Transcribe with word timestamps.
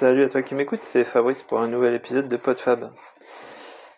Salut 0.00 0.24
à 0.24 0.30
toi 0.30 0.40
qui 0.40 0.54
m'écoute, 0.54 0.80
c'est 0.84 1.04
Fabrice 1.04 1.42
pour 1.42 1.60
un 1.60 1.68
nouvel 1.68 1.92
épisode 1.92 2.26
de 2.26 2.38
PodFab. 2.38 2.90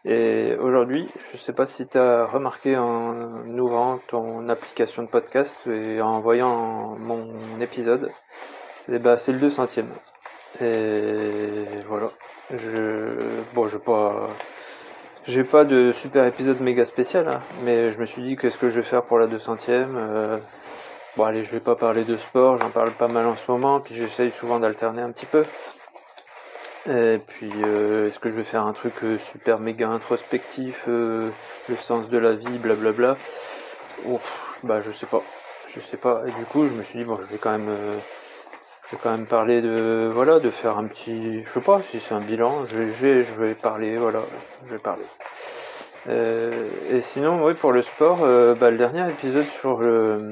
Et 0.05 0.57
aujourd'hui, 0.59 1.09
je 1.31 1.37
sais 1.37 1.53
pas 1.53 1.65
si 1.65 1.87
tu 1.87 1.97
as 1.97 2.27
remarqué 2.27 2.77
en 2.77 3.47
ouvrant 3.57 4.01
ton 4.09 4.49
application 4.49 5.05
de 5.05 5.07
podcast 5.07 5.57
et 5.69 6.01
en 6.03 6.19
voyant 6.19 6.97
mon 6.99 7.61
épisode, 7.61 8.11
c'est 8.79 8.99
bah, 8.99 9.15
le 9.29 9.49
200ème. 9.49 9.91
Et 10.61 11.67
voilà. 11.87 12.11
Je 12.51 13.41
bon, 13.55 13.69
pas 13.87 14.29
pas 15.53 15.65
de 15.65 15.93
super 15.93 16.27
épisode 16.27 16.61
méga 16.61 16.85
spécial, 16.85 17.29
hein, 17.29 17.43
mais 17.63 17.93
je 17.93 18.01
me 18.01 18.07
suis 18.07 18.23
dit 18.23 18.35
qu'est-ce 18.35 18.59
que 18.59 18.69
je 18.69 18.81
vais 18.81 18.87
faire 18.87 19.05
pour 19.05 19.21
la 19.21 19.29
200ème. 19.29 19.95
Euh, 19.95 20.39
bon 21.17 21.23
allez, 21.23 21.45
je 21.45 21.53
vais 21.53 21.61
pas 21.61 21.77
parler 21.77 22.03
de 22.03 22.17
sport, 22.17 22.57
j'en 22.57 22.71
parle 22.71 22.91
pas 22.91 23.07
mal 23.07 23.25
en 23.27 23.37
ce 23.37 23.49
moment, 23.49 23.79
puis 23.79 23.95
j'essaye 23.95 24.33
souvent 24.33 24.59
d'alterner 24.59 25.03
un 25.03 25.13
petit 25.13 25.27
peu. 25.27 25.45
Et 26.89 27.21
puis, 27.25 27.53
euh, 27.63 28.09
est-ce 28.09 28.19
que 28.19 28.29
je 28.29 28.37
vais 28.37 28.45
faire 28.45 28.67
un 28.67 28.73
truc 28.73 28.95
euh, 29.05 29.17
super 29.19 29.61
méga 29.61 29.89
introspectif, 29.89 30.85
euh, 30.89 31.31
le 31.69 31.77
sens 31.77 32.09
de 32.09 32.19
la 32.19 32.33
vie, 32.33 32.59
blablabla? 32.59 33.17
Bah, 34.65 34.81
je 34.81 34.91
sais 34.91 35.07
pas. 35.07 35.23
Je 35.69 35.79
sais 35.79 35.97
pas. 35.97 36.23
Et 36.27 36.33
du 36.33 36.45
coup, 36.45 36.67
je 36.67 36.73
me 36.73 36.83
suis 36.83 36.99
dit, 36.99 37.05
bon, 37.05 37.19
je 37.21 37.27
vais 37.29 37.39
quand 37.39 37.53
même, 37.53 37.71
je 38.87 38.97
vais 38.97 39.01
quand 39.01 39.13
même 39.13 39.27
parler 39.27 39.63
de, 39.63 40.11
voilà, 40.13 40.41
de 40.41 40.51
faire 40.51 40.77
un 40.77 40.87
petit, 40.87 41.45
je 41.45 41.51
sais 41.53 41.61
pas 41.61 41.83
si 41.83 42.01
c'est 42.01 42.15
un 42.15 42.21
bilan. 42.21 42.65
Je 42.65 42.79
vais, 42.79 43.23
je 43.23 43.35
vais 43.35 43.55
parler, 43.55 43.97
voilà, 43.97 44.21
je 44.67 44.73
vais 44.73 44.81
parler. 44.81 45.05
et 46.09 47.01
sinon, 47.03 47.45
oui, 47.45 47.55
pour 47.55 47.71
le 47.71 47.83
sport, 47.83 48.19
bah, 48.57 48.71
le 48.71 48.77
dernier 48.77 49.09
épisode 49.09 49.47
sur 49.61 49.79
le 49.79 50.31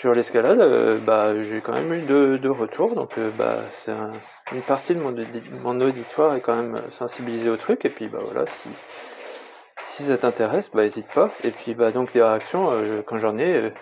sur 0.00 0.14
l'escalade, 0.14 0.60
euh, 0.60 0.98
bah, 0.98 1.38
j'ai 1.42 1.60
quand 1.60 1.74
même 1.74 1.92
eu 1.92 2.00
deux, 2.00 2.50
retours, 2.50 2.94
donc 2.94 3.18
euh, 3.18 3.30
bah, 3.36 3.58
c'est 3.72 3.92
une 4.50 4.62
partie 4.62 4.94
de 4.94 4.98
mon, 4.98 5.14
mon, 5.62 5.78
auditoire 5.82 6.34
est 6.34 6.40
quand 6.40 6.56
même 6.56 6.80
sensibilisée 6.88 7.50
au 7.50 7.58
truc, 7.58 7.84
et 7.84 7.90
puis 7.90 8.08
bah 8.08 8.20
voilà, 8.24 8.46
si, 8.46 8.70
si 9.82 10.04
ça 10.04 10.16
t'intéresse, 10.16 10.70
bah 10.72 10.84
n'hésite 10.84 11.06
pas. 11.08 11.30
Et 11.44 11.50
puis 11.50 11.74
bah 11.74 11.92
donc 11.92 12.14
les 12.14 12.22
réactions, 12.22 12.70
euh, 12.70 13.02
quand 13.04 13.18
j'en 13.18 13.36
ai, 13.36 13.72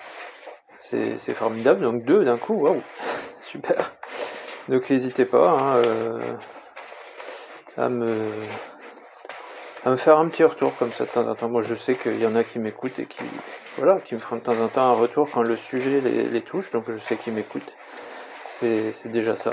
c'est 0.81 1.35
formidable, 1.35 1.83
donc 1.83 2.03
deux 2.03 2.25
d'un 2.25 2.37
coup, 2.37 2.55
waouh, 2.55 2.83
super. 3.41 3.95
Donc 4.69 4.91
n'hésitez 4.91 5.25
pas 5.25 5.51
hein, 5.51 5.83
à 7.77 7.89
me 7.89 8.33
à 9.85 9.91
me 9.91 9.97
faire 9.97 10.19
un 10.19 10.29
petit 10.29 10.43
retour 10.43 10.77
comme 10.79 10.93
ça 10.93 11.05
de 11.05 11.11
temps 11.11 11.29
en 11.29 11.37
temps. 11.37 11.49
Moi 11.49 11.63
je 11.63 11.77
sais 11.77 11.95
qu'il 11.95 12.21
y 12.21 12.27
en 12.27 12.35
a 12.35 12.43
qui 12.43 12.59
m'écoutent 12.59 12.99
et 12.99 13.07
qui 13.07 13.23
voilà, 13.79 14.01
qui 14.01 14.15
me 14.15 14.21
font 14.21 14.37
de 14.37 14.41
temps 14.41 14.59
en 14.61 14.69
temps 14.69 14.91
un 14.91 14.95
retour 14.95 15.31
quand 15.31 15.43
le 15.43 15.55
sujet 15.55 16.01
les, 16.01 16.43
touche, 16.43 16.71
donc 16.73 16.85
je 16.89 16.99
sais 16.99 17.17
qu'ils 17.17 17.33
m'écoutent. 17.33 17.77
C'est, 18.59 18.93
déjà 19.07 19.37
ça. 19.37 19.53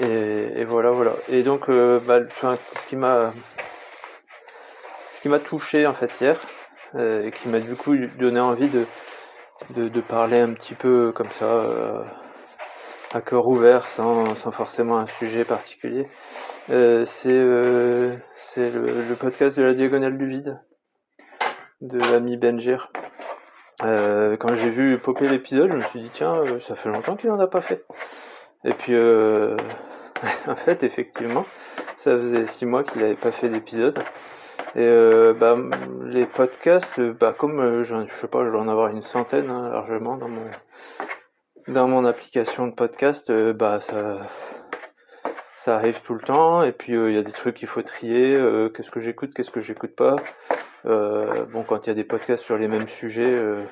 Et, 0.00 0.64
voilà, 0.64 0.90
voilà. 0.90 1.12
Et 1.28 1.42
donc, 1.42 1.68
euh, 1.68 2.00
bah, 2.00 2.20
ce 2.40 2.86
qui 2.86 2.96
m'a, 2.96 3.32
ce 5.12 5.20
qui 5.20 5.28
m'a 5.28 5.38
touché 5.38 5.86
en 5.86 5.92
fait 5.92 6.18
hier, 6.18 6.40
euh, 6.94 7.26
et 7.26 7.30
qui 7.30 7.48
m'a 7.48 7.60
du 7.60 7.76
coup 7.76 7.94
donné 8.18 8.40
envie 8.40 8.70
de, 8.70 8.86
de, 9.70 10.00
parler 10.00 10.40
un 10.40 10.54
petit 10.54 10.74
peu 10.74 11.12
comme 11.12 11.30
ça, 11.32 11.44
euh, 11.44 12.02
à 13.12 13.20
cœur 13.20 13.46
ouvert, 13.46 13.86
sans, 13.90 14.34
forcément 14.50 14.98
un 14.98 15.06
sujet 15.06 15.44
particulier, 15.44 16.08
c'est, 16.68 17.04
c'est 18.36 18.70
le 18.70 19.14
podcast 19.20 19.58
de 19.58 19.62
la 19.62 19.74
diagonale 19.74 20.16
du 20.16 20.26
vide 20.26 20.58
de 21.80 21.98
l'ami 21.98 22.36
Benjir. 22.36 22.90
Euh, 23.82 24.36
quand 24.38 24.54
j'ai 24.54 24.70
vu 24.70 24.98
popper 24.98 25.28
l'épisode, 25.28 25.70
je 25.70 25.76
me 25.76 25.82
suis 25.82 26.00
dit 26.00 26.10
tiens, 26.12 26.34
euh, 26.36 26.60
ça 26.60 26.74
fait 26.76 26.88
longtemps 26.88 27.16
qu'il 27.16 27.30
en 27.30 27.38
a 27.38 27.46
pas 27.46 27.60
fait. 27.60 27.84
Et 28.64 28.72
puis 28.72 28.94
euh, 28.94 29.56
en 30.46 30.56
fait, 30.56 30.82
effectivement, 30.82 31.44
ça 31.96 32.16
faisait 32.16 32.46
six 32.46 32.64
mois 32.64 32.84
qu'il 32.84 33.02
n'avait 33.02 33.14
pas 33.14 33.32
fait 33.32 33.48
d'épisode. 33.48 33.98
Et 34.74 35.32
bah, 35.40 35.56
les 36.04 36.26
podcasts, 36.26 37.00
bah, 37.00 37.34
comme 37.36 37.82
je 37.82 38.06
sais 38.20 38.28
pas, 38.28 38.44
je 38.44 38.50
dois 38.50 38.60
en 38.60 38.68
avoir 38.68 38.88
une 38.88 39.00
centaine 39.00 39.50
hein, 39.50 39.70
largement 39.70 40.18
dans 40.18 40.28
mon 40.28 40.50
dans 41.68 41.88
mon 41.88 42.04
application 42.04 42.66
de 42.66 42.74
podcast, 42.74 43.32
bah 43.52 43.80
ça 43.80 44.18
ça 45.56 45.76
arrive 45.76 46.02
tout 46.02 46.12
le 46.12 46.20
temps. 46.20 46.62
Et 46.62 46.72
puis 46.72 46.92
il 46.92 47.12
y 47.12 47.16
a 47.16 47.22
des 47.22 47.32
trucs 47.32 47.56
qu'il 47.56 47.68
faut 47.68 47.80
trier. 47.82 48.36
qu'est-ce 48.74 48.90
que 48.90 49.00
j'écoute, 49.00 49.32
qu'est-ce 49.34 49.50
que 49.50 49.60
j'écoute 49.60 49.96
pas. 49.96 50.16
Euh, 50.84 51.44
bon, 51.46 51.64
quand 51.64 51.86
il 51.86 51.90
y 51.90 51.92
a 51.92 51.94
des 51.94 52.04
podcasts 52.04 52.44
sur 52.44 52.58
les 52.58 52.68
mêmes 52.68 52.88
sujets, 52.88 53.32
euh, 53.32 53.64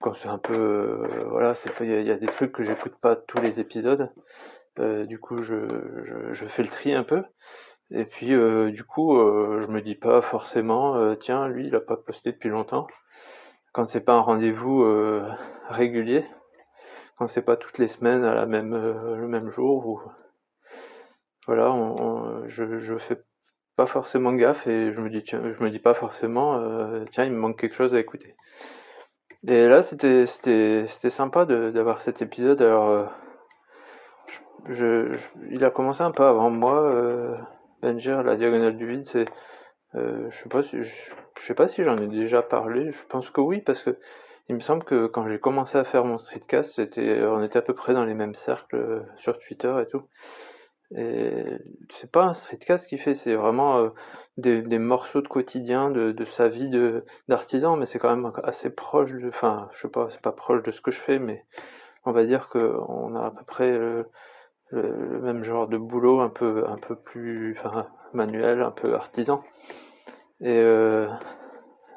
quand 0.00 0.14
c'est 0.14 0.28
un 0.28 0.38
peu, 0.38 0.54
euh, 0.54 1.24
voilà, 1.30 1.54
c'est 1.54 1.70
il 1.80 2.02
y, 2.02 2.10
a 2.10 2.16
des 2.16 2.26
trucs 2.26 2.52
que 2.52 2.62
j'écoute 2.62 2.94
pas 3.00 3.16
tous 3.16 3.40
les 3.40 3.60
épisodes. 3.60 4.10
du 4.78 5.18
coup, 5.18 5.42
je, 5.42 5.56
je, 6.32 6.46
fais 6.46 6.62
le 6.62 6.68
tri 6.68 6.94
un 6.94 7.04
peu. 7.04 7.22
Et 7.90 8.04
puis, 8.04 8.28
du 8.72 8.84
coup, 8.84 9.16
je 9.18 9.66
me 9.68 9.80
dis 9.82 9.94
pas 9.94 10.22
forcément, 10.22 11.14
tiens, 11.16 11.48
lui, 11.48 11.66
il 11.68 11.74
a 11.74 11.80
pas 11.80 11.96
posté 11.96 12.32
depuis 12.32 12.48
longtemps. 12.48 12.86
Quand 13.72 13.88
c'est 13.88 14.00
pas 14.00 14.14
un 14.14 14.20
rendez-vous 14.20 14.84
régulier, 15.68 16.24
quand 17.18 17.28
c'est 17.28 17.42
pas 17.42 17.56
toutes 17.56 17.78
les 17.78 17.88
semaines 17.88 18.24
à 18.24 18.34
la 18.34 18.46
même, 18.46 18.74
le 18.74 19.28
même 19.28 19.50
jour, 19.50 19.86
ou 19.86 20.00
voilà, 21.46 21.72
on, 21.72 22.48
je, 22.48 22.78
je 22.78 22.96
fais 22.98 23.18
pas 23.76 23.86
forcément 23.86 24.32
gaffe 24.32 24.66
et 24.66 24.92
je 24.92 25.00
me 25.00 25.08
dis 25.08 25.22
tiens, 25.22 25.42
je 25.58 25.62
me 25.62 25.70
dis 25.70 25.78
pas 25.78 25.94
forcément 25.94 26.58
euh, 26.58 27.04
tiens 27.10 27.24
il 27.24 27.32
me 27.32 27.38
manque 27.38 27.58
quelque 27.58 27.74
chose 27.74 27.94
à 27.94 28.00
écouter. 28.00 28.34
Et 29.46 29.66
là 29.66 29.82
c'était 29.82 30.26
c'était 30.26 30.84
c'était 30.88 31.10
sympa 31.10 31.46
d'avoir 31.46 32.00
cet 32.00 32.22
épisode. 32.22 32.60
Alors 32.60 33.08
euh, 34.68 35.16
il 35.50 35.64
a 35.64 35.70
commencé 35.70 36.02
un 36.02 36.12
peu 36.12 36.24
avant 36.24 36.50
moi. 36.50 36.82
Euh, 36.82 37.36
Benjir, 37.82 38.22
la 38.22 38.36
diagonale 38.36 38.76
du 38.76 38.86
vide, 38.86 39.06
c'est 39.06 39.26
je 39.94 40.30
sais 40.30 40.48
pas 40.48 40.62
si 40.62 40.80
je, 40.80 41.12
sais 41.36 41.54
pas 41.54 41.68
si 41.68 41.82
j'en 41.84 41.96
ai 41.96 42.06
déjà 42.06 42.42
parlé. 42.42 42.90
Je 42.90 43.04
pense 43.08 43.30
que 43.30 43.40
oui 43.40 43.60
parce 43.60 43.82
que 43.82 43.98
il 44.48 44.54
me 44.54 44.60
semble 44.60 44.84
que 44.84 45.06
quand 45.06 45.28
j'ai 45.28 45.40
commencé 45.40 45.78
à 45.78 45.84
faire 45.84 46.04
mon 46.04 46.18
streetcast, 46.18 46.74
c'était 46.76 47.22
on 47.22 47.42
était 47.42 47.58
à 47.58 47.62
peu 47.62 47.74
près 47.74 47.94
dans 47.94 48.04
les 48.04 48.14
mêmes 48.14 48.34
cercles 48.34 49.04
sur 49.16 49.38
Twitter 49.40 49.74
et 49.82 49.86
tout. 49.86 50.02
Et 50.96 51.44
c'est 51.94 52.10
pas 52.10 52.24
un 52.24 52.34
streetcast 52.34 52.86
qui 52.86 52.98
fait, 52.98 53.14
c'est 53.14 53.34
vraiment 53.34 53.78
euh, 53.78 53.88
des, 54.36 54.78
morceaux 54.78 55.22
de 55.22 55.28
quotidien 55.28 55.90
de, 55.90 56.24
sa 56.24 56.48
vie 56.48 56.70
d'artisan, 57.28 57.76
mais 57.76 57.86
c'est 57.86 57.98
quand 57.98 58.14
même 58.14 58.32
assez 58.44 58.70
proche 58.70 59.12
de, 59.12 59.28
enfin, 59.28 59.70
je 59.72 59.82
sais 59.82 59.88
pas, 59.88 60.08
c'est 60.10 60.20
pas 60.20 60.32
proche 60.32 60.62
de 60.62 60.70
ce 60.70 60.80
que 60.80 60.90
je 60.90 61.00
fais, 61.00 61.18
mais 61.18 61.44
on 62.04 62.12
va 62.12 62.24
dire 62.24 62.48
que 62.48 62.76
on 62.88 63.14
a 63.14 63.26
à 63.26 63.30
peu 63.30 63.44
près 63.44 63.70
le, 63.70 64.06
le, 64.70 65.20
même 65.20 65.42
genre 65.42 65.68
de 65.68 65.78
boulot, 65.78 66.20
un 66.20 66.30
peu, 66.30 66.64
un 66.66 66.78
peu 66.78 66.96
plus, 66.96 67.56
manuel, 68.12 68.62
un 68.62 68.70
peu 68.70 68.94
artisan. 68.94 69.42
Et 70.40 70.58
euh, 70.58 71.08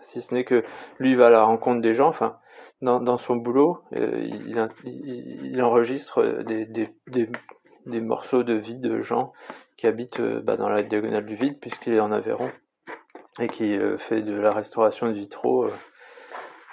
si 0.01 0.21
ce 0.21 0.33
n'est 0.33 0.45
que 0.45 0.63
lui 0.99 1.15
va 1.15 1.27
à 1.27 1.29
la 1.31 1.43
rencontre 1.43 1.81
des 1.81 1.93
gens, 1.93 2.07
enfin, 2.07 2.37
dans, 2.81 3.17
son 3.17 3.35
boulot, 3.37 3.79
euh, 3.95 4.29
il, 4.83 5.61
enregistre 5.61 6.43
des 6.43 7.29
des 7.85 8.01
morceaux 8.01 8.43
de 8.43 8.53
vie 8.53 8.77
de 8.77 9.01
gens 9.01 9.33
qui 9.77 9.87
habitent 9.87 10.19
euh, 10.19 10.41
bah, 10.41 10.57
dans 10.57 10.69
la 10.69 10.83
diagonale 10.83 11.25
du 11.25 11.35
vide, 11.35 11.59
puisqu'il 11.59 11.93
est 11.93 11.99
en 11.99 12.11
Aveyron, 12.11 12.51
et 13.39 13.47
qui 13.47 13.75
euh, 13.77 13.97
fait 13.97 14.21
de 14.21 14.33
la 14.33 14.53
restauration 14.53 15.07
de 15.07 15.13
vitraux 15.13 15.69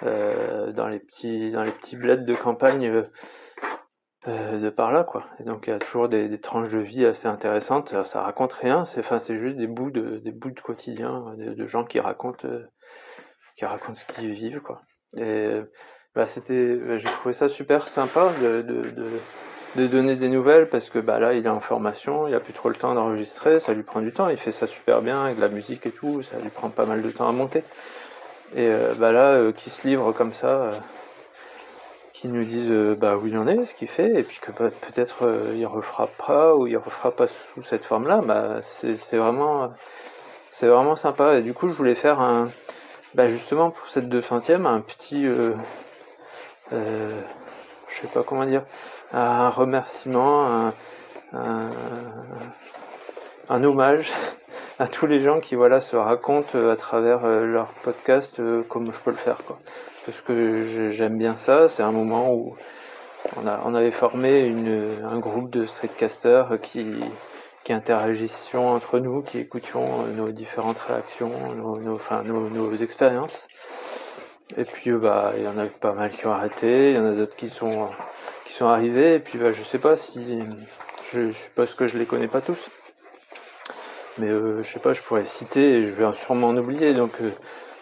euh, 0.03 0.71
dans 0.71 0.87
les 0.87 0.99
petits 0.99 1.51
dans 1.51 1.63
les 1.63 1.71
petits 1.71 1.95
bleds 1.95 2.25
de 2.25 2.35
campagne 2.35 3.05
de 4.25 4.69
par 4.69 4.93
là 4.93 5.03
quoi. 5.03 5.25
Et 5.39 5.43
donc 5.43 5.67
il 5.67 5.71
y 5.71 5.73
a 5.73 5.79
toujours 5.79 6.07
des, 6.07 6.39
tranches 6.39 6.69
de 6.69 6.79
vie 6.79 7.05
assez 7.05 7.27
intéressantes. 7.27 7.93
ça 8.05 8.21
raconte 8.21 8.53
rien, 8.53 8.85
c'est 8.85 9.01
enfin 9.01 9.19
c'est 9.19 9.37
juste 9.37 9.57
des 9.57 9.67
bouts 9.67 9.91
de 9.91 10.17
des 10.19 10.31
bouts 10.31 10.51
de 10.51 10.59
quotidien 10.61 11.35
de, 11.37 11.65
gens 11.65 11.83
qui 11.83 11.99
racontent 11.99 12.47
qui 13.57 13.65
racontent 13.65 13.95
ce 13.95 14.05
qu'ils 14.05 14.31
vivent 14.31 14.61
quoi. 14.61 14.81
Et 15.17 15.59
bah, 16.15 16.25
c'était 16.25 16.75
bah, 16.75 16.95
j'ai 16.95 17.09
trouvé 17.09 17.33
ça 17.33 17.49
super 17.49 17.89
sympa 17.89 18.31
de 18.41 18.61
donner 19.75 20.15
des 20.15 20.29
nouvelles 20.29 20.69
parce 20.69 20.89
que 20.89 20.99
bah 20.99 21.19
là 21.19 21.33
il 21.33 21.45
est 21.45 21.49
en 21.49 21.59
formation, 21.59 22.27
il 22.27 22.35
a 22.35 22.39
plus 22.39 22.53
trop 22.53 22.69
le 22.69 22.75
temps 22.75 22.93
d'enregistrer, 22.93 23.59
ça 23.59 23.73
lui 23.73 23.83
prend 23.83 24.01
du 24.01 24.11
temps, 24.11 24.29
il 24.29 24.37
fait 24.37 24.51
ça 24.51 24.67
super 24.67 25.01
bien 25.01 25.23
avec 25.23 25.37
de 25.37 25.41
la 25.41 25.47
musique 25.47 25.85
et 25.85 25.91
tout, 25.91 26.21
ça 26.21 26.37
lui 26.37 26.49
prend 26.49 26.69
pas 26.69 26.85
mal 26.85 27.01
de 27.01 27.09
temps 27.09 27.27
à 27.27 27.31
monter. 27.31 27.63
Et 28.55 28.67
euh, 28.67 28.93
bah 28.95 29.11
là 29.11 29.31
euh, 29.31 29.51
qui 29.51 29.69
se 29.71 29.87
livre 29.87 30.11
comme 30.11 30.33
ça, 30.33 30.47
euh, 30.47 30.71
qui 32.13 32.27
nous 32.27 32.45
disent 32.45 32.71
bah 32.99 33.17
où 33.17 33.25
il 33.25 33.35
en 33.37 33.47
est, 33.47 33.65
ce 33.65 33.73
qu'il 33.73 33.87
fait, 33.87 34.19
et 34.19 34.23
puis 34.23 34.39
que 34.39 34.51
peut-être 34.51 35.51
il 35.55 35.65
refera 35.65 36.07
pas 36.07 36.55
ou 36.55 36.67
il 36.67 36.77
refera 36.77 37.11
pas 37.11 37.27
sous 37.27 37.63
cette 37.63 37.85
forme-là, 37.85 38.21
bah 38.23 38.59
c'est 38.61 39.17
vraiment 39.17 39.73
c'est 40.51 40.67
vraiment 40.67 40.95
sympa. 40.95 41.37
Et 41.39 41.41
du 41.41 41.53
coup 41.55 41.67
je 41.67 41.73
voulais 41.73 41.95
faire 41.95 42.19
un 42.21 42.49
bah 43.15 43.27
justement 43.27 43.71
pour 43.71 43.87
cette 43.89 44.05
200ème 44.07 44.67
un 44.67 44.81
petit 44.81 45.25
je 47.93 48.01
sais 48.01 48.07
pas 48.07 48.23
comment 48.23 48.45
dire, 48.45 48.63
un 49.13 49.49
remerciement, 49.49 50.73
un, 51.33 51.71
hommage 53.63 54.11
à 54.79 54.87
tous 54.87 55.05
les 55.05 55.19
gens 55.19 55.39
qui 55.39 55.55
voilà 55.55 55.79
se 55.79 55.95
racontent 55.95 56.57
à 56.57 56.75
travers 56.75 57.25
euh, 57.25 57.45
leur 57.45 57.67
podcast 57.83 58.39
euh, 58.39 58.63
comme 58.63 58.91
je 58.91 58.99
peux 59.01 59.11
le 59.11 59.17
faire 59.17 59.43
quoi. 59.45 59.59
Parce 60.05 60.19
que 60.21 60.63
j'aime 60.89 61.17
bien 61.17 61.35
ça, 61.35 61.69
c'est 61.69 61.83
un 61.83 61.91
moment 61.91 62.33
où 62.33 62.55
on, 63.37 63.75
avait 63.75 63.91
formé 63.91 64.41
une, 64.41 65.05
un 65.05 65.19
groupe 65.19 65.49
de 65.49 65.65
streetcasters 65.65 66.59
qui, 66.61 66.99
qui 67.63 67.71
interagissions 67.71 68.67
entre 68.67 68.99
nous, 68.99 69.21
qui 69.21 69.37
écoutions 69.37 70.05
nos 70.07 70.31
différentes 70.31 70.79
réactions, 70.79 71.31
nos, 71.55 72.49
nos 72.49 72.75
expériences. 72.75 73.47
Et 74.57 74.65
puis 74.65 74.91
bah 74.91 75.33
il 75.37 75.43
y 75.43 75.47
en 75.47 75.57
a 75.57 75.65
pas 75.65 75.93
mal 75.93 76.11
qui 76.11 76.27
ont 76.27 76.31
arrêté, 76.31 76.91
il 76.91 76.95
y 76.95 76.99
en 76.99 77.05
a 77.05 77.13
d'autres 77.13 77.35
qui 77.35 77.49
sont 77.49 77.89
qui 78.45 78.53
sont 78.53 78.67
arrivés, 78.67 79.15
et 79.15 79.19
puis 79.19 79.39
bah 79.39 79.51
je 79.51 79.63
sais 79.63 79.79
pas 79.79 79.95
si 79.95 80.43
je, 81.11 81.29
je 81.29 81.31
suppose 81.31 81.73
que 81.75 81.87
je 81.87 81.97
les 81.97 82.05
connais 82.05 82.27
pas 82.27 82.41
tous. 82.41 82.69
Mais 84.19 84.29
euh, 84.29 84.61
je 84.61 84.71
sais 84.71 84.79
pas, 84.79 84.93
je 84.93 85.01
pourrais 85.01 85.25
citer 85.25 85.77
et 85.77 85.83
je 85.83 85.95
vais 85.95 86.05
sûrement 86.13 86.49
en 86.49 86.57
oublier, 86.57 86.93
donc 86.93 87.11
euh, 87.21 87.31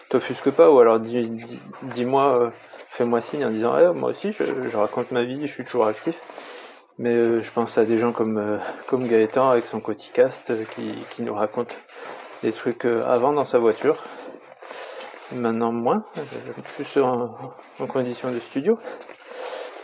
t'offusque 0.09 0.51
pas, 0.51 0.69
ou 0.69 0.79
alors 0.79 0.99
dis-moi, 0.99 2.37
euh, 2.37 2.49
fais-moi 2.89 3.21
signe 3.21 3.45
en 3.45 3.49
disant 3.49 3.77
eh, 3.77 3.93
moi 3.93 4.11
aussi 4.11 4.31
je, 4.31 4.67
je, 4.67 4.77
raconte 4.77 5.11
ma 5.11 5.23
vie, 5.23 5.47
je 5.47 5.53
suis 5.53 5.63
toujours 5.63 5.87
actif. 5.87 6.15
Mais 6.99 7.15
euh, 7.15 7.41
je 7.41 7.51
pense 7.51 7.77
à 7.77 7.85
des 7.85 7.97
gens 7.97 8.11
comme, 8.11 8.37
euh, 8.37 8.57
comme 8.87 9.07
Gaëtan 9.07 9.49
avec 9.49 9.65
son 9.65 9.79
Coticast 9.79 10.53
qui, 10.75 10.93
qui 11.09 11.23
nous 11.23 11.33
raconte 11.33 11.79
des 12.43 12.51
trucs 12.51 12.85
avant 12.85 13.33
dans 13.33 13.45
sa 13.45 13.59
voiture. 13.59 14.03
Maintenant 15.33 15.71
moins, 15.71 16.03
plus 16.75 16.97
en, 16.97 17.37
en 17.79 17.87
condition 17.87 18.31
de 18.31 18.39
studio. 18.39 18.77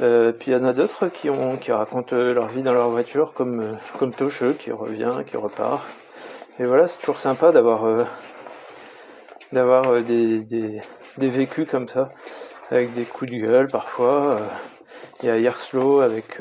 Euh, 0.02 0.32
puis 0.32 0.52
il 0.52 0.54
y 0.54 0.58
en 0.58 0.64
a 0.64 0.74
d'autres 0.74 1.08
qui, 1.08 1.30
ont, 1.30 1.58
qui 1.58 1.72
racontent 1.72 2.16
leur 2.16 2.48
vie 2.48 2.62
dans 2.62 2.74
leur 2.74 2.90
voiture, 2.90 3.34
comme, 3.34 3.78
comme 3.98 4.14
Tocheux 4.14 4.54
qui 4.54 4.72
revient, 4.72 5.14
qui 5.26 5.38
repart. 5.38 5.88
Et 6.60 6.66
voilà, 6.66 6.88
c'est 6.88 7.00
toujours 7.00 7.20
sympa 7.20 7.52
d'avoir 7.52 7.86
euh, 7.86 8.04
euh, 9.56 10.02
des, 10.02 10.40
des, 10.40 10.82
des, 11.18 11.30
vécus 11.30 11.68
comme 11.70 11.88
ça, 11.88 12.10
avec 12.70 12.94
des 12.94 13.06
coups 13.06 13.32
de 13.32 13.38
gueule 13.38 13.70
parfois. 13.70 14.40
Il 15.22 15.30
y 15.30 15.32
a 15.32 15.38
Yerslow 15.40 16.02
avec 16.02 16.40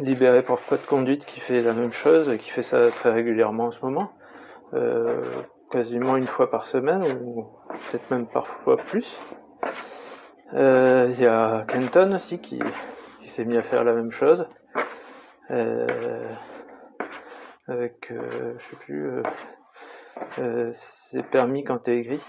Libéré 0.00 0.42
pour 0.42 0.60
pas 0.60 0.76
de 0.76 0.86
conduite 0.86 1.24
qui 1.24 1.40
fait 1.40 1.62
la 1.62 1.72
même 1.72 1.92
chose 1.92 2.36
qui 2.38 2.50
fait 2.50 2.62
ça 2.62 2.90
très 2.90 3.10
régulièrement 3.10 3.66
en 3.66 3.70
ce 3.70 3.80
moment. 3.82 4.12
Quasiment 5.70 6.16
une 6.16 6.26
fois 6.26 6.50
par 6.50 6.66
semaine 6.66 7.04
ou 7.22 7.46
peut-être 7.90 8.10
même 8.10 8.26
parfois 8.26 8.76
plus. 8.76 9.18
Il 10.52 11.20
y 11.20 11.26
a 11.26 11.64
Kenton 11.68 12.14
aussi 12.14 12.40
qui, 12.40 12.60
s'est 13.24 13.44
mis 13.44 13.56
à 13.56 13.62
faire 13.62 13.84
la 13.84 13.92
même 13.92 14.10
chose. 14.10 14.48
Euh, 15.50 15.86
avec, 17.70 18.10
euh, 18.10 18.54
je 18.58 18.64
sais 18.64 18.76
plus, 18.76 19.08
euh, 19.08 19.22
euh, 20.38 20.70
c'est 20.72 21.22
permis 21.22 21.64
quand 21.64 21.78
t'es 21.78 22.00
gris. 22.00 22.24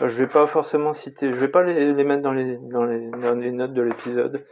je 0.00 0.06
vais 0.06 0.26
pas 0.26 0.46
forcément 0.46 0.92
citer, 0.92 1.32
je 1.32 1.38
vais 1.38 1.48
pas 1.48 1.62
les, 1.62 2.04
mettre 2.04 2.22
dans 2.22 2.32
les, 2.32 2.58
dans 2.58 2.84
les, 2.84 3.08
dans 3.08 3.34
les 3.34 3.52
notes 3.52 3.72
de 3.72 3.82
l'épisode. 3.82 4.44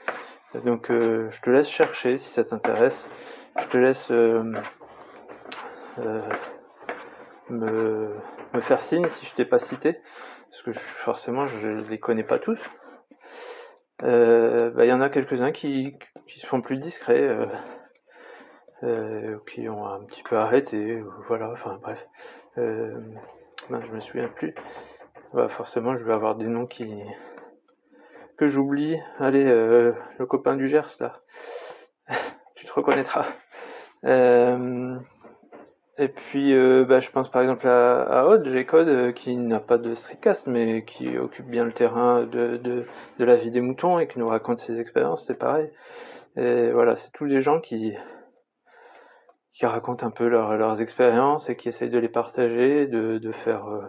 Donc 0.64 0.87
je 0.88 1.40
te 1.43 1.50
laisse 1.50 1.69
chercher 1.69 2.17
si 2.17 2.31
ça 2.31 2.43
t'intéresse. 2.43 3.06
Je 3.61 3.67
te 3.67 3.76
laisse 3.76 4.11
me, 7.48 8.14
faire 8.60 8.82
signe 8.82 9.08
si 9.08 9.26
je 9.26 9.34
t'ai 9.34 9.44
pas 9.44 9.58
cité, 9.58 10.00
parce 10.50 10.62
que 10.62 10.72
forcément 10.72 11.46
je 11.46 11.69
les 11.69 11.98
connais 11.98 12.25
pas 12.25 12.38
tous. 12.38 12.60
Il 14.02 14.08
euh, 14.08 14.70
bah, 14.70 14.84
y 14.84 14.93
en 14.93 15.00
a 15.00 15.08
quelques-uns 15.08 15.52
qui, 15.52 15.96
qui 16.26 16.40
se 16.40 16.46
font 16.46 16.60
plus 16.60 16.78
discrets. 16.78 17.22
Euh, 17.22 17.46
euh, 18.82 19.38
qui 19.50 19.70
ont 19.70 19.87
un 19.87 20.04
petit 20.04 20.22
peu 20.22 20.37
arrêté, 20.37 21.02
voilà, 21.28 21.50
enfin 21.50 21.78
bref. 21.81 22.06
Euh, 22.58 23.00
je 23.70 23.75
me 23.75 24.00
souviens 24.00 24.28
plus. 24.28 24.54
Bah, 25.32 25.49
forcément, 25.49 25.96
je 25.96 26.04
vais 26.04 26.12
avoir 26.12 26.37
des 26.37 26.46
noms 26.46 26.66
qui 26.66 27.02
que 28.37 28.49
j'oublie. 28.49 28.99
Allez, 29.19 29.44
le 29.44 30.26
copain 30.26 30.56
du 30.56 30.69
Gers 30.69 31.00
là, 31.00 31.22
tu 32.54 32.66
te 32.66 32.72
reconnaîtras. 32.72 33.25
Et 35.98 36.08
puis, 36.08 36.52
euh, 36.54 36.84
bah, 36.84 37.00
je 37.00 37.10
pense 37.10 37.31
par 37.31 37.43
exemple 37.43 37.66
à, 37.66 38.02
à 38.02 38.26
Odd, 38.26 38.46
G-Code, 38.48 38.88
euh, 38.88 39.12
qui 39.12 39.37
n'a 39.37 39.60
pas 39.60 39.78
de 39.78 39.94
streetcast, 39.94 40.46
mais 40.46 40.84
qui 40.84 41.16
occupe 41.16 41.46
bien 41.46 41.64
le 41.64 41.72
terrain 41.72 42.25
de, 42.25 42.58
de, 42.58 42.84
de 43.19 43.25
la 43.25 43.37
vie 43.37 43.50
des 43.50 43.62
moutons 43.62 43.98
et 43.98 44.06
qui 44.06 44.19
nous 44.19 44.28
raconte 44.28 44.60
ses 44.60 44.78
expériences, 44.81 45.26
c'est 45.26 45.38
pareil. 45.38 45.70
Et 46.37 46.70
voilà, 46.70 46.96
c'est 46.96 47.10
tous 47.12 47.25
les 47.25 47.40
gens 47.40 47.60
qui, 47.60 47.94
qui 49.50 49.64
racontent 49.64 50.06
un 50.06 50.10
peu 50.10 50.28
leur, 50.28 50.56
leurs 50.56 50.82
expériences 50.82 51.48
et 51.48 51.56
qui 51.56 51.69
essayent 51.69 51.88
de 51.88 51.99
les 51.99 52.10
partager, 52.10 52.87
de, 52.87 53.16
de 53.16 53.32
faire 53.32 53.66
euh, 53.66 53.82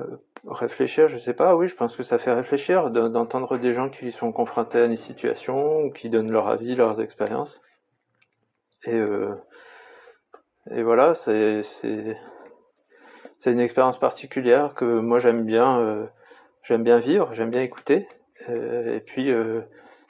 euh, 0.00 0.16
réfléchir, 0.48 1.06
je 1.06 1.18
sais 1.18 1.34
pas, 1.34 1.54
oui, 1.54 1.68
je 1.68 1.76
pense 1.76 1.96
que 1.96 2.02
ça 2.02 2.18
fait 2.18 2.32
réfléchir 2.32 2.90
d'entendre 2.90 3.58
des 3.58 3.72
gens 3.72 3.88
qui 3.90 4.10
sont 4.10 4.32
confrontés 4.32 4.80
à 4.80 4.86
une 4.86 4.96
situation 4.96 5.82
ou 5.82 5.92
qui 5.92 6.10
donnent 6.10 6.32
leur 6.32 6.48
avis, 6.48 6.74
leurs 6.74 7.00
expériences. 7.00 7.60
Et, 8.84 8.94
euh, 8.94 9.36
et 10.74 10.82
voilà, 10.82 11.14
c'est 11.14 11.62
une 13.46 13.60
expérience 13.60 13.98
particulière 13.98 14.74
que 14.74 14.84
moi 14.84 15.18
j'aime 15.18 15.44
bien, 15.44 15.78
euh, 15.80 16.06
j'aime 16.62 16.82
bien 16.82 16.98
vivre, 16.98 17.32
j'aime 17.32 17.50
bien 17.50 17.62
écouter. 17.62 18.08
Euh, 18.48 18.96
et 18.96 19.00
puis, 19.00 19.30
euh, 19.30 19.60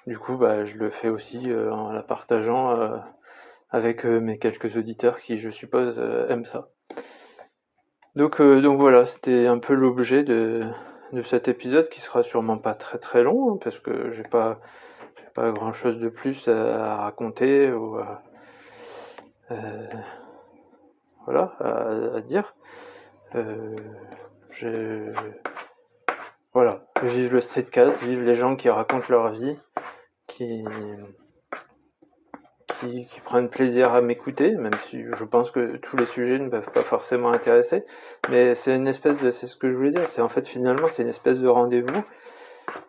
du 0.07 0.19
coup, 0.19 0.37
bah, 0.37 0.65
je 0.65 0.77
le 0.77 0.91
fais 0.91 1.09
aussi 1.09 1.53
en 1.53 1.93
la 1.93 2.03
partageant 2.03 3.01
avec 3.71 4.05
mes 4.05 4.39
quelques 4.39 4.77
auditeurs 4.77 5.21
qui, 5.21 5.39
je 5.39 5.51
suppose, 5.51 5.99
aiment 6.29 6.45
ça. 6.45 6.69
Donc, 8.15 8.43
donc 8.43 8.79
voilà, 8.79 9.05
c'était 9.05 9.47
un 9.47 9.59
peu 9.59 9.75
l'objet 9.75 10.23
de, 10.25 10.65
de 11.13 11.23
cet 11.23 11.49
épisode 11.49 11.89
qui 11.89 12.01
sera 12.01 12.23
sûrement 12.23 12.59
pas 12.59 12.75
très 12.75 12.99
très 12.99 13.23
long 13.23 13.55
hein, 13.55 13.59
parce 13.63 13.79
que 13.79 14.11
j'ai 14.11 14.25
pas 14.25 14.61
pas 15.35 15.51
grand 15.51 15.73
chose 15.73 15.99
de 15.99 16.09
plus 16.09 16.47
à, 16.49 16.97
raconter 16.97 17.73
ou 17.73 17.97
à, 17.97 18.23
voilà 21.25 21.53
à, 21.61 22.21
dire. 22.21 22.55
Euh, 23.35 23.77
voilà, 26.53 26.85
vive 27.03 27.33
le 27.33 27.41
streetcast, 27.41 27.99
vive 28.03 28.23
les 28.25 28.35
gens 28.35 28.57
qui 28.57 28.69
racontent 28.69 29.07
leur 29.09 29.31
vie, 29.33 29.57
qui 30.27 30.65
qui, 32.81 33.21
prennent 33.25 33.49
plaisir 33.49 33.93
à 33.95 34.01
m'écouter, 34.01 34.53
même 34.57 34.75
si 34.89 35.03
je 35.03 35.25
pense 35.25 35.51
que 35.51 35.77
tous 35.77 35.97
les 35.97 36.07
sujets 36.07 36.39
ne 36.39 36.49
peuvent 36.49 36.71
pas 36.73 36.83
forcément 36.83 37.33
intéresser. 37.33 37.85
Mais 38.29 38.55
c'est 38.55 38.75
une 38.75 38.89
espèce 38.89 39.19
de, 39.19 39.31
c'est 39.31 39.47
ce 39.47 39.57
que 39.57 39.71
je 39.71 39.77
voulais 39.77 39.91
dire, 39.91 40.09
c'est 40.09 40.21
en 40.21 40.29
fait 40.29 40.47
finalement 40.47 40.89
c'est 40.89 41.03
une 41.03 41.09
espèce 41.09 41.39
de 41.39 41.49
rendez-vous. 41.49 42.03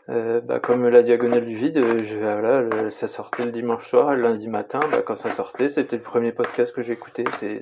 Euh, 0.10 0.42
bah, 0.42 0.60
comme 0.60 0.88
la 0.88 1.02
diagonale 1.02 1.46
du 1.46 1.56
vide, 1.56 2.04
je, 2.04 2.18
voilà, 2.18 2.90
ça 2.92 3.08
sortait 3.08 3.46
le 3.46 3.52
dimanche 3.52 3.88
soir, 3.88 4.14
le 4.16 4.22
lundi 4.22 4.48
matin, 4.48 4.80
bah, 4.92 5.02
quand 5.02 5.16
ça 5.16 5.32
sortait, 5.32 5.68
c'était 5.68 5.98
le 5.98 6.04
premier 6.04 6.32
podcast 6.32 6.74
que 6.74 6.82
j'écoutais. 6.82 7.24
C'est, 7.40 7.62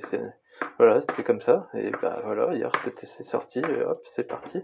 voilà, 0.77 1.01
c'était 1.01 1.23
comme 1.23 1.41
ça. 1.41 1.67
Et 1.73 1.91
bah 2.01 2.21
voilà, 2.25 2.53
hier 2.53 2.71
c'était 2.83 3.05
c'est 3.05 3.23
sorti, 3.23 3.61
hop, 3.85 4.01
c'est 4.05 4.27
parti. 4.27 4.63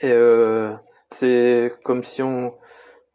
Et 0.00 0.12
euh, 0.12 0.74
c'est 1.10 1.74
comme 1.84 2.04
si 2.04 2.22
on 2.22 2.54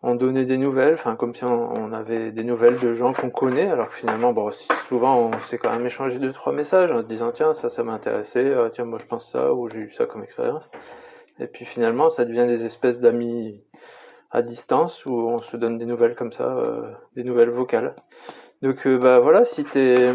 on 0.08 0.14
donnait 0.14 0.46
des 0.46 0.60
nouvelles, 0.60 0.94
enfin 0.94 1.16
comme 1.16 1.34
si 1.34 1.44
on, 1.44 1.92
avait 1.92 2.32
des 2.32 2.44
nouvelles 2.44 2.80
de 2.80 2.94
gens 2.94 3.12
qu'on 3.14 3.32
connaît, 3.32 3.68
alors 3.72 3.90
que 3.90 3.96
finalement, 3.96 4.34
bon, 4.34 4.52
souvent 4.88 5.18
on 5.18 5.40
s'est 5.40 5.58
quand 5.58 5.72
même 5.72 5.86
échangé 5.88 6.20
deux 6.20 6.32
trois 6.32 6.54
messages 6.54 6.92
en 6.92 7.02
se 7.02 7.08
disant 7.08 7.32
tiens 7.32 7.54
ça 7.54 7.70
ça 7.70 7.84
m'a 7.84 8.00
euh, 8.06 8.70
tiens 8.70 8.86
moi 8.86 9.00
je 9.02 9.06
pense 9.08 9.32
ça 9.32 9.52
ou 9.52 9.68
j'ai 9.68 9.80
eu 9.80 9.92
ça 9.92 10.06
comme 10.06 10.24
expérience. 10.24 10.70
Et 11.40 11.48
puis 11.48 11.66
finalement 11.66 12.10
ça 12.10 12.24
devient 12.24 12.46
des 12.48 12.66
espèces 12.66 13.00
d'amis 13.00 13.64
à 14.30 14.44
distance 14.44 15.08
où 15.08 15.12
on 15.12 15.40
se 15.40 15.58
donne 15.58 15.80
des 15.80 15.86
nouvelles 15.86 16.14
comme 16.16 16.34
ça, 16.34 16.56
euh, 16.56 16.92
des 17.16 17.24
nouvelles 17.24 17.50
vocales. 17.50 17.96
Donc 18.62 18.86
euh, 18.86 19.00
bah 19.00 19.20
voilà 19.20 19.44
si 19.44 19.64
t'es 19.64 20.14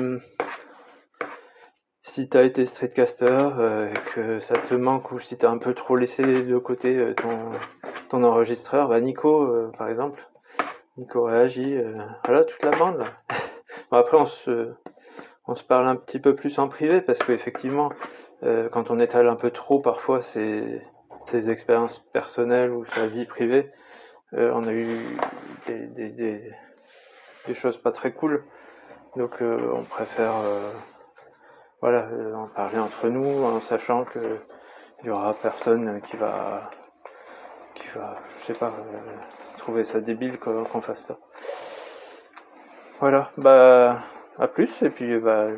si 2.11 2.29
t'as 2.29 2.43
été 2.45 2.67
streetcaster 2.67 3.49
et 3.91 4.13
que 4.15 4.41
ça 4.41 4.59
te 4.59 4.75
manque 4.75 5.13
ou 5.13 5.21
si 5.21 5.37
t'as 5.39 5.51
un 5.51 5.59
peu 5.59 5.75
trop 5.75 5.97
laissé 5.97 6.23
de 6.23 6.59
côté 6.59 7.15
ton 7.17 7.53
ton 8.11 8.25
enregistreur, 8.25 8.89
bah 8.89 9.01
Nico 9.01 9.45
euh, 9.45 9.71
par 9.79 9.89
exemple, 9.89 10.21
Nico 10.99 11.23
réagit, 11.23 11.77
euh, 11.77 11.97
voilà 12.25 12.45
toute 12.45 12.63
la 12.63 12.73
bande. 12.73 12.99
Là. 12.99 13.07
bon, 13.91 13.97
après 13.97 14.19
on 14.19 14.27
se, 14.27 15.63
parle 15.69 15.89
un 15.89 15.97
petit 15.97 16.19
peu 16.19 16.35
plus 16.35 16.59
en 16.59 16.69
privé 16.69 17.01
parce 17.01 17.21
qu'effectivement 17.21 17.91
euh, 18.43 18.69
quand 18.69 18.91
on 18.91 18.99
étale 18.99 19.29
un 19.29 19.37
peu 19.37 19.51
trop 19.51 19.81
parfois 19.81 20.21
ses, 20.21 20.83
expériences 21.33 22.01
personnelles 22.13 22.73
ou 22.73 22.85
sa 22.87 23.07
vie 23.07 23.25
privée, 23.25 23.71
euh, 24.35 24.51
on 24.53 24.67
a 24.67 24.73
eu 24.73 25.17
des, 25.69 26.53
choses 27.53 27.77
pas 27.77 27.93
très 27.93 28.13
cool, 28.13 28.45
donc 29.17 29.41
euh, 29.43 29.73
on 29.75 29.85
préfère 29.85 30.35
voilà 31.81 32.09
en 32.35 32.47
parler 32.49 32.79
entre 32.79 33.09
nous 33.09 33.45
en 33.45 33.61
sachant 33.61 34.05
que 34.05 34.39
il 35.03 35.07
y 35.07 35.11
aura 35.11 35.35
personne 35.35 36.01
qui 36.03 36.17
va 36.17 36.71
je 37.95 38.47
sais 38.47 38.55
pas, 38.55 38.69
euh, 38.69 38.99
trouver 39.59 39.85
ça 39.85 40.01
débile 40.01 40.39
qu'on 40.39 40.81
fasse 40.81 41.05
ça. 41.07 41.19
Voilà, 43.01 43.31
bah 43.37 44.01
à 44.39 44.49
plus 44.49 44.71
et 44.83 44.91
puis 44.91 45.19
bah 45.19 45.49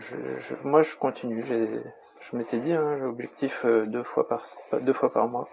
moi 0.64 0.82
je 0.82 0.96
continue. 0.96 1.42
Je 1.42 2.36
m'étais 2.36 2.58
dit, 2.58 2.72
hein, 2.72 2.96
j'ai 2.98 3.04
objectif 3.04 3.64
euh, 3.64 3.86
deux 3.86 4.04
fois 4.04 4.28
par 4.28 5.28
mois. 5.28 5.48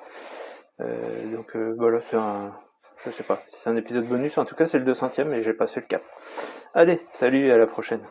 donc 0.80 1.56
voilà, 1.78 2.00
c'est 2.02 2.18
un, 2.18 2.54
je 2.98 3.12
sais 3.12 3.24
pas 3.24 3.42
si 3.48 3.60
c'est 3.60 3.70
un 3.70 3.76
épisode 3.76 4.06
bonus, 4.06 4.38
en 4.38 4.46
tout 4.46 4.56
cas 4.56 4.66
c'est 4.66 4.80
le 4.80 4.92
200ème 4.92 5.34
et 5.34 5.42
j'ai 5.42 5.54
passé 5.54 5.80
le 5.80 5.88
cap. 5.88 6.04
Allez, 6.74 7.02
salut 7.12 7.48
et 7.48 7.52
à 7.52 7.58
la 7.58 7.68
prochaine. 7.68 8.02